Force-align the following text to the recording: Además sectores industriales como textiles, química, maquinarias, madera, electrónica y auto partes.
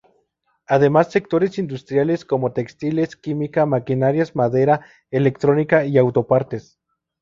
Además 0.65 1.11
sectores 1.11 1.59
industriales 1.59 2.25
como 2.25 2.53
textiles, 2.53 3.15
química, 3.15 3.67
maquinarias, 3.67 4.35
madera, 4.35 4.83
electrónica 5.11 5.85
y 5.85 5.99
auto 5.99 6.25
partes. 6.25 6.79